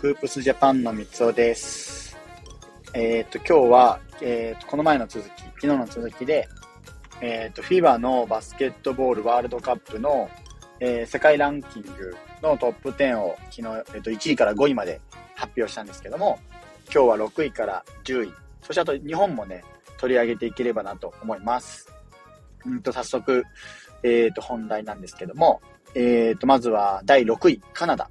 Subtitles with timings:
[0.00, 2.18] フープスジャパンの三つおです。
[2.92, 6.46] えっ、ー、と、今日は、えっ、ー、と、この前の続き、昨日の続きで、
[7.22, 10.28] えっ、ー、と、FIBA のバスケットボールワールドカップの、
[10.80, 15.00] えー、世界ランキングのトップ10を昨日、えっ、と、1位から5位まで
[15.34, 16.38] 発表したんですけども、
[16.92, 19.64] 今日は6位から10位、そしてあと日本もね、
[19.96, 21.90] 取り上げていければなと思います。
[22.66, 23.44] うんと、早速、
[24.02, 25.62] えっ、と、本題なんですけども、
[25.94, 28.10] えっ、と、まずは第6位、カナダ。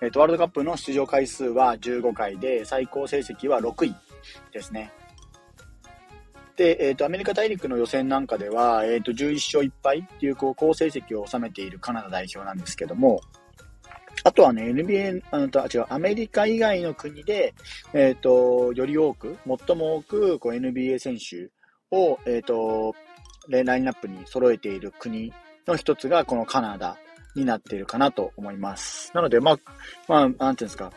[0.00, 3.94] えっ、ー、と、ワールドカップの出場回数は15回で、最高成績は6位
[4.52, 4.92] ですね。
[6.56, 13.20] で、えっ、ー、と、アメリカ大陸の予選なんかでは、えっ、ー、と、11勝1敗っていう、こう、好成績を収めているカナダ代表なんですけども、
[14.24, 17.54] あとはね、NBA、あの、違う、アメリカ以外の国で、
[17.92, 21.50] えっ、と、より多く、最も多く、こう、NBA 選手
[21.96, 22.94] を、えっ、と、
[23.48, 25.32] ラインナップに揃えている国
[25.66, 26.98] の一つが、このカナダ
[27.34, 29.10] になっているかなと思います。
[29.14, 29.58] なので、まあ、
[30.08, 30.92] まあ、なんていうんですか、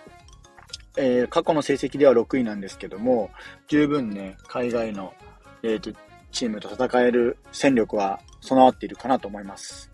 [0.98, 3.30] えー、過去の成績では6位なんですけども、
[3.68, 5.14] 十分ね、海外の、
[5.64, 5.92] えーと、
[6.32, 9.92] チームと戦える戦力は備わっているかなと思います。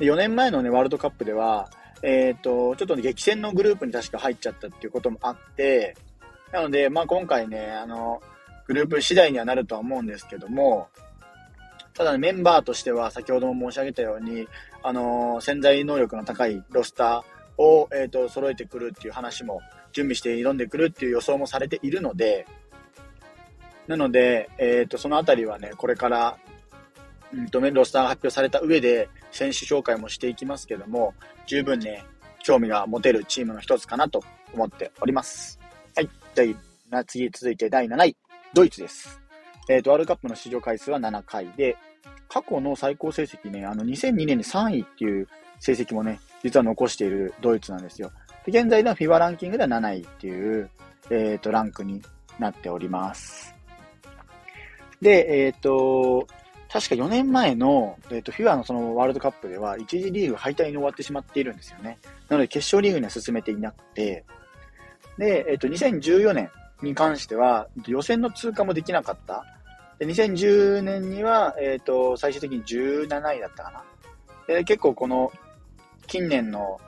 [0.00, 1.68] 4年前のね、ワールドカップでは、
[2.02, 5.96] えっ、ー、と、ちょっと、ね、激戦のグループに確か入っちゃったっていうこともあって、
[6.52, 8.20] なので、まあ今回ね、あの、
[8.66, 10.88] グループ次第にはなるとは思うんですけども、
[11.98, 14.46] ただ、ね、メンバーとしては先ほども申し上げたように、
[14.84, 19.60] あのー、潜在能力の高いロスターを、えっ、ー、と、揃えてくるっていう話も
[19.92, 22.46] 準備して挑んでくるっていう予想もされているので、
[23.88, 26.38] なので、えっ、ー、と、そのあたりはね、これから、
[27.32, 31.14] うんと、ロスターが発表された上で、選手紹介もしていきますけども、
[31.46, 32.04] 十分ね、
[32.44, 34.22] 興味が持てるチームの一つかなと
[34.54, 35.58] 思っております。
[35.96, 36.08] はい。
[36.36, 36.54] 第、
[37.08, 38.16] 次、続いて第7位、
[38.54, 39.20] ドイツです。
[39.68, 41.76] えっ、ー、と、ワールドカップの出場回数は7回で、
[42.28, 45.28] 過去の最高成績ね、あの、2002年に3位っていう
[45.60, 48.12] 成績もね、実は残しているドイツなんですよ。
[48.44, 50.70] で現在の FIBA ランキングでは7位っていう、
[51.10, 52.02] えっ、ー、と、ランクに
[52.38, 53.54] なっております。
[55.00, 56.26] で、えっ、ー、と、
[56.70, 61.98] 確か4年前の、えっ、ー、と、FIBA のそのワールドカップでは、1次リーグ敗退に終わってしまっているんですよね。
[62.28, 64.24] なので、決勝リーグには進めていなくて、
[65.16, 66.50] で、えっ、と、2014年
[66.82, 69.44] に関しては、予選の通過もできなかった
[69.98, 73.84] で2010年には、えっ、ー、と、最終的に17位だったかな。
[74.46, 75.32] で結構この
[76.06, 76.80] 近年の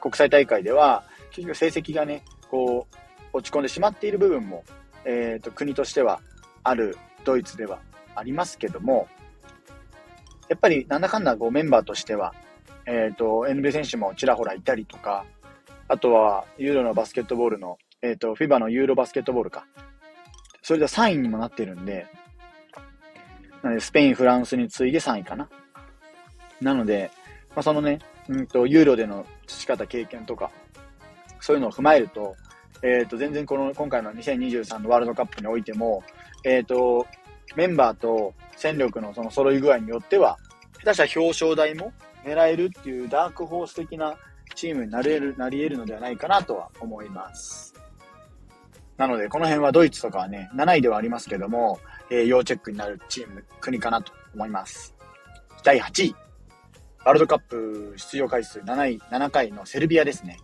[0.00, 2.96] 国際大会では、結局成績がね、こう、
[3.32, 4.64] 落ち込んでしまっている部分も、
[5.04, 6.20] えっ、ー、と、国としては
[6.62, 7.80] あるドイツでは
[8.14, 9.08] ありますけども、
[10.48, 12.34] やっぱりなんだかんだこうメンバーとしては、
[12.86, 15.24] えっ、ー、と、NBA 選手もちらほらいたりとか、
[15.88, 19.66] あとはユーロのバスケットボールの、えっ、ー、と、FIBA のユーロバスケットボールか。
[20.62, 22.06] それでは3位にもなってるんで、
[23.62, 25.48] なので、スペイン、フランスに次いで3位かな。
[26.60, 27.10] なので、
[27.50, 30.50] まあ、そのね、うんと、ユーロでの培った経験とか、
[31.40, 32.34] そういうのを踏まえると、
[32.82, 36.02] えっ、ー、と、全然この、今回の2023のワールドカップにおいても、
[36.44, 37.06] えっ、ー、と、
[37.54, 40.38] メンバーと戦力のその揃い具合によっては、
[40.80, 41.92] 下手したら表彰台も
[42.24, 44.16] 狙えるっていうダークホース的な
[44.54, 47.71] チームになれる、なり得るのではないかなとは思います。
[48.96, 51.80] なので、この辺はドイツとかはね、7位ではありますけども、
[52.10, 54.94] えー、要チェックになるチーム、国かなと思います。
[55.64, 56.16] 第8位。
[57.04, 60.38] ワールドカップ出場回数7位、7回のセルビアですね。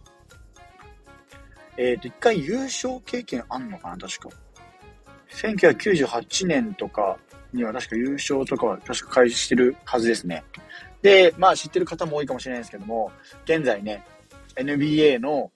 [1.76, 4.28] えっ、ー、と、1回優勝経験あんのかな確か。
[5.31, 7.19] 1998年とか
[7.53, 10.42] には確か優勝とかは確か開始してるはずですね。
[11.03, 13.12] で、まあ知ってる方も多いかもしれないですけども、
[13.44, 14.04] 現在ね、
[14.56, 15.53] NBA の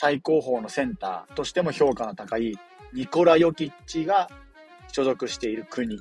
[0.00, 2.56] 最高峰のセンターとしても評価の高い
[2.92, 4.30] ニコラ・ヨキッチが
[4.92, 5.98] 所属している国、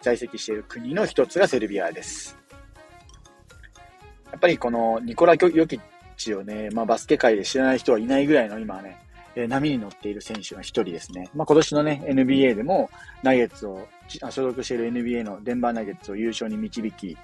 [0.00, 2.38] 在籍している国の一つがセルビアです。
[4.30, 5.80] やっぱりこのニコラ・ヨキッ
[6.16, 8.96] チをね、まあ、バスケ界で知らない人はいないぐらいの今はね、
[9.36, 11.28] え波に乗っている選手の一人ですね。
[11.34, 12.88] まあ、今年のね、NBA でも
[13.22, 17.18] ナゲッツを、所属している NBA のデンバーナゲッツを優勝に導き、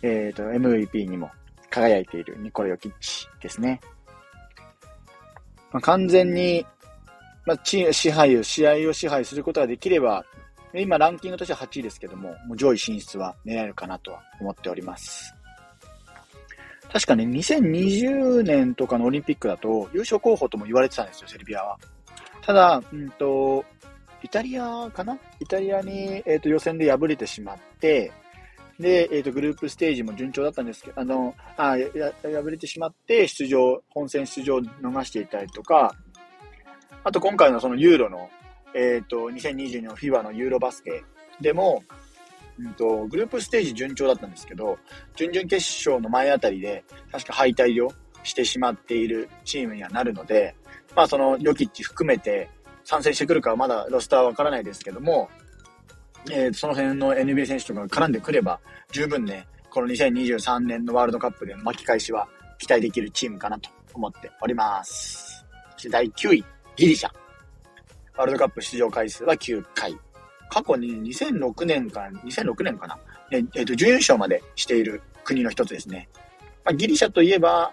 [0.00, 1.30] えっ、ー、と、MVP にも
[1.68, 3.82] 輝いているニコラ・ヨキッチですね。
[5.72, 6.64] まあ、完全に
[7.44, 10.24] まあ、支配を、試合を支配することができれば、
[10.74, 15.34] 今ランキングとしては8位ですけども、もう上位進出は狙えるかなとは思っております。
[16.92, 21.78] 確かね、2020年とかのオリンピックだと優勝候補とも言われてたんですよ、セルビアは。
[22.42, 23.64] ただ、うんと、
[24.22, 25.18] イタリアかな？
[25.40, 28.12] イタリアに、えーと、予選で敗れてしまって、
[28.78, 31.88] で、えっ、ー、と、グループステージも順調だったんですけど、あの、あや、
[32.22, 35.94] 敗れてしまって、出場、本戦出場を逃していたりとか、
[37.04, 38.30] あと今回のそのユーロの、
[38.74, 41.04] えっ、ー、と、2022の FIBA のユーロバスケ
[41.40, 41.82] でも、
[42.58, 44.78] うんと、グループステージ順調だったんですけど、
[45.16, 47.92] 準々決勝の前あたりで、確か敗退を
[48.22, 50.54] してしまっているチームにはなるので、
[50.94, 52.50] まあそのヨキッチ含めて
[52.84, 55.30] 参戦してくるかはまだロスターはわからないですけども、
[56.30, 58.60] えー、その辺の NBA 選手とかが絡んでくれば、
[58.90, 62.28] 十分ね、この2023年のワールドカップで巻き返しは
[62.58, 65.44] 期待できるチームかなと思っております。
[65.72, 66.44] そして第9位、
[66.76, 67.10] ギリシャ。
[68.16, 69.98] ワールドカップ出場回数は9回。
[70.50, 72.98] 過去に2006年か、2006年かな。
[73.30, 76.08] えっ、ー、と、準優勝までしている国の一つですね。
[76.64, 77.72] まあ、ギリシャといえば、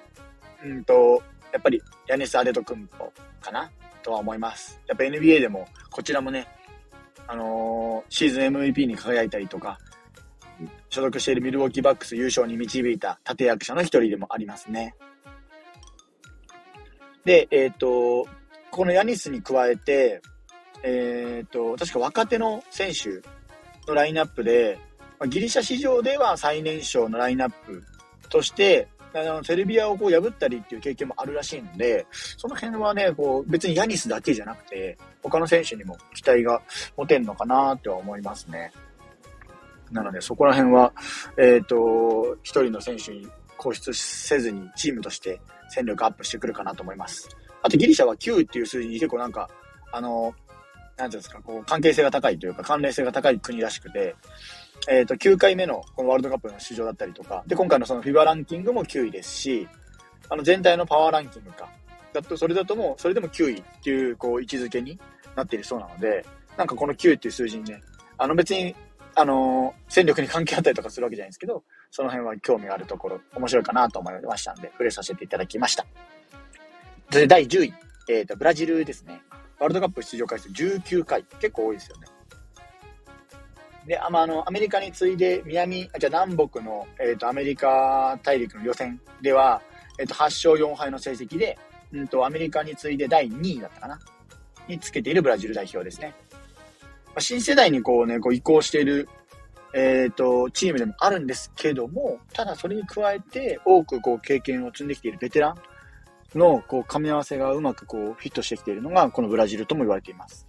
[0.64, 1.22] うんと、
[1.52, 3.12] やっぱりヤネス・アデト・クンポ
[3.42, 3.70] かな
[4.02, 4.80] とは思います。
[4.88, 6.48] やっぱ NBA でも、こちらもね、
[7.32, 9.78] あのー、シーズン MVP に輝いたりとか、
[10.90, 14.96] 所属しているミルウォーキーバックス優勝に導いた立役者の一人でもありますね。
[17.26, 18.28] で、えっ、ー、と、
[18.72, 20.22] このヤニスに加えて、
[20.82, 23.22] えっ、ー、と、確か若手の選手
[23.88, 24.80] のラインナップで、
[25.28, 27.84] ギリシャ市場では最年少のラインナップ
[28.30, 36.62] として、あのセルビアをこう破ったりっていう経験もあるらしいので、その辺はね、こう別にヤニスだけじゃなくて、他の選手にも期待が
[36.98, 38.72] 持てるのかなって思いますね。
[39.92, 40.94] なので、そこら辺は、
[41.38, 43.28] えっ、ー、と、一人の選手に
[43.58, 47.30] 固執せずにチームとして戦力アップしてくるかなと思います。
[47.62, 49.50] あとギリシャは9っていう数字に結構なんか、
[49.92, 50.34] あの、
[50.98, 54.16] なんていうんですか、こう関係性が高いというか関連性が高い国らしくて、
[54.88, 59.68] えっ、ー、と、9回目のこのワールドカップの出場だったりとか、で、今回のその FIBA ランキングも9位ですし、
[60.30, 61.70] あの、全体のパワーランキングか、
[62.14, 65.00] だと、それだともう、それでも9位っていう、こう、位置づけに
[65.36, 66.26] なっているそうなので、
[66.58, 67.82] なんかこの9っていう数字にね、
[68.18, 68.76] あの別に、
[69.16, 75.86] あの、戦力に関係あったりとかするわけじゃないんですけど、その辺は興味があるところ、面白いかなと思いましたんで、触れさせていただきました。
[77.10, 77.74] で、第10位、
[78.10, 79.22] えっ、ー、と、ブラジルですね。
[79.60, 81.24] ワールドカップ出場回数19回。
[81.24, 82.08] 結構多いですよね。
[83.88, 89.62] で、あまあ、の、アメリカに次いで、南、あじゃ南北の、え、ー、と、アメリカ大陸の予選では、
[89.98, 91.58] えっ、ー、と、8勝4敗の成績で、
[91.94, 94.00] うんと、アメリカに次いで第2位だったかな
[94.68, 96.14] につけているブラジル代表ですね。
[97.08, 99.10] まあ、新世代にこうね、こう移行している、
[99.74, 105.50] えっ、ー、と、チームでもあるんですけども、ただそれに加えて、多くこう経験を積んできているベテラ
[106.36, 110.48] ンの、こう、噛み合わせがうまくこう、フィットしてきているのが、このブラジルとも言われています。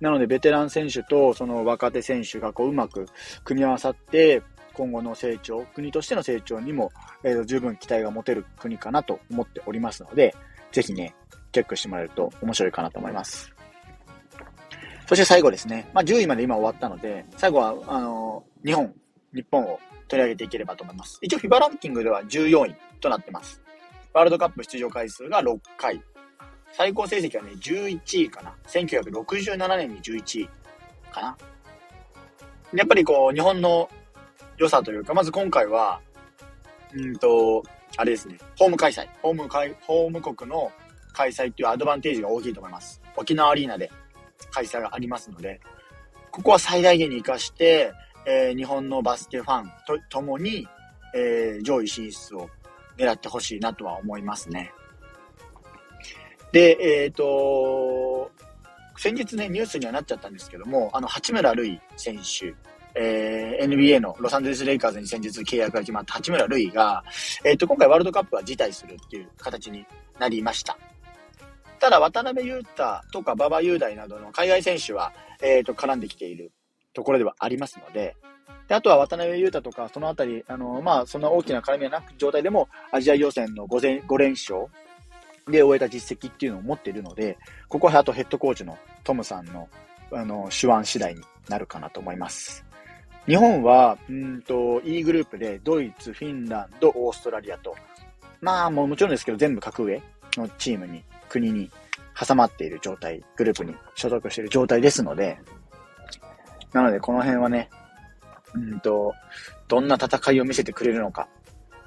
[0.00, 3.06] なので、ベテラン選手とその若手選手がこううまく
[3.44, 4.42] 組み合わさって、
[4.72, 6.90] 今後の成長、国としての成長にも、
[7.22, 10.34] えー、十分期待が持てる国かなと思っておりますので、
[10.72, 11.14] ぜひね、
[11.52, 13.52] チェックしてもらえると面白いかなと思います。
[15.06, 15.88] そして最後ですね。
[15.92, 18.94] まあ、10位まで今終わったので、最後は、あのー、日本、
[19.34, 21.18] 日本を取り上げていければと思います。
[21.20, 23.60] 一応 FIBA ランキングでは14位となってます。
[24.12, 26.00] ワールドカップ出場回数が6回。
[26.72, 28.54] 最高成績はね、11位かな。
[28.68, 30.48] 1967年に11位
[31.10, 31.36] かな。
[32.72, 33.90] やっぱりこう、日本の
[34.56, 36.00] 良さというか、まず今回は、
[36.94, 37.64] うんと、
[37.96, 39.08] あれですね、ホーム開催。
[39.22, 40.72] ホーム開、ホーム国の
[41.12, 43.00] 開催っていうアドバンテージが大きいと思います。
[43.16, 43.90] 沖縄アリーナで
[44.52, 45.60] 開催がありますので、
[46.30, 47.92] ここは最大限に活かして、
[48.26, 50.66] えー、日本のバスケファンとともに、
[51.14, 52.48] えー、上位進出を
[52.96, 54.72] 狙ってほしいなとは思いますね。
[56.52, 58.30] で、えっ、ー、と、
[58.96, 62.54] 先日ね、ニュースにはなっちゃったんですけども、あの、八村塁選手、
[62.94, 67.04] えー、NBA のロサンゼルス・レイカーズに先日契約が決まった八村塁が、
[67.44, 69.86] えっ、と、今回ワールドカップは辞退するっていう形に
[70.18, 70.76] なりました。
[71.78, 76.52] ただ、渡辺裕太とか馬場雄大などの海外選手は、えっ、と、絡んできている
[76.92, 78.16] ところではありますので、
[78.68, 84.66] であとは渡辺裕太とか、そのあたり、あの、まあ、そんな大きな絡みはなく状態でも、アジア予選の 5, 5連勝
[85.48, 87.36] で終えた実績っていうのを持っているので、
[87.68, 89.68] ここはあとヘッドコーチのトムさんの、
[90.12, 92.64] あの、手腕次第になるかなと思います。
[93.26, 97.76] 日本は、うんと、E グループでドイツ、フィンランド、オーストラリアと、
[98.40, 100.02] まあもうもちろんですけど全部格上
[100.36, 101.70] のチームに、国に
[102.18, 105.38] 挟まっている状態、グループに所属している状態ですので、
[106.72, 107.68] なのでこの辺はね、
[108.54, 109.14] うんと、
[109.68, 111.28] どんな戦いを見せてくれるのか、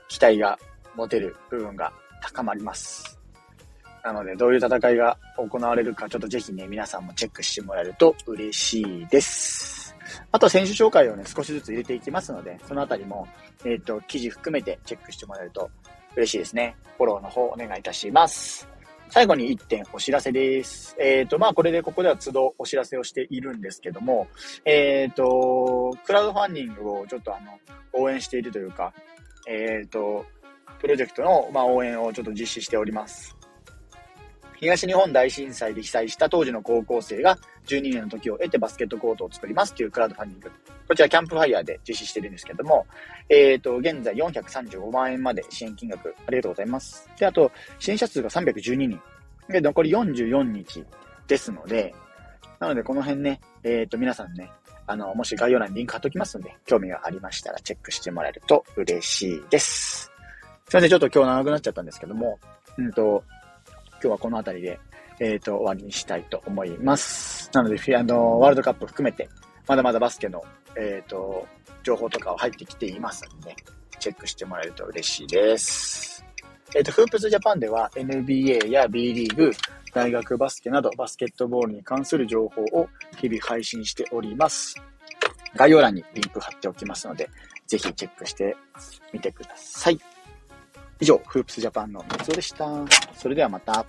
[0.07, 0.57] 期待が
[0.95, 3.19] 持てる部分が高まります。
[4.03, 9.82] なので、どういう戦いが行われるか、ちょっとぜひね、皆さんもチェックしてもらえると嬉しいです。
[10.31, 13.27] あと、選手紹介をね、少しずつ入れていきますので、そのあたりも、
[13.65, 15.69] えっ、ー、と、記事含めてチェックしてもらえると
[16.15, 16.75] 嬉しいですね。
[16.97, 18.67] フォローの方お願いいたします。
[19.09, 20.95] 最後に1点お知らせです。
[20.99, 24.27] えっ、ー、と、まあ、これでここでは都度お知らせをしているんですけども、
[24.65, 27.59] えっ、ー、と、クラウドファンディングをちょっとあの、
[27.93, 28.93] 応援しているというか、
[29.47, 30.25] えっ、と、
[30.79, 33.35] プロジェクトの、まあ、応援をちょっと実施しております。
[34.59, 40.51] 東日本大震災で被災した当時の高校生が12年の時を経てバスケットコートを作りますというクラウドファンディング。
[40.87, 42.85] こちらキャンプファイヤーで実施してるんですけども、
[43.29, 47.09] えっ、ー、と、現在435万円まで支援金額ありがとうございます。
[47.17, 49.01] で、あと、支援者数が312人。
[49.49, 50.85] で、残り44日
[51.27, 51.93] ですので、
[52.59, 54.49] なのでこの辺ね、えっ、ー、と、皆さんね、
[54.85, 60.11] あの、もし概要欄にリンク貼っときますので、興味がありましたらチェックしてもらえると嬉しいです。
[60.67, 62.39] すいません、ちょっと今日長くなっちゃったんですけども、
[62.77, 63.23] うんと、
[63.91, 64.79] 今日はこの辺りで、
[65.19, 67.49] えっ、ー、と、終わりにしたいと思います。
[67.53, 69.29] なので、あの、ワールドカップ含めて、
[69.67, 70.43] まだまだバスケの、
[70.75, 71.47] えっ、ー、と、
[71.83, 73.55] 情報とかは入ってきていますので、
[73.99, 76.25] チェックしてもらえると嬉しいです。
[76.75, 79.51] えっ、ー、と、フープスジャパンでは NBA や B リーグ、
[79.93, 84.75] 大学バスケなどバスケットボールに関する情報を日々配信しております。
[85.55, 87.29] 概要欄にリンク貼っておきますので、
[87.67, 88.57] ぜひチェックして
[89.13, 89.99] みてください。
[90.99, 92.65] 以上、フープスジャパンの三つでした。
[93.15, 93.85] それではまた。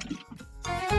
[0.00, 0.97] Thank you.